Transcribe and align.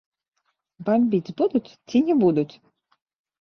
Бамбіць 0.87 1.33
будуць 1.41 1.63
ці 1.87 1.97
не 2.09 2.15
будуць? 2.23 2.49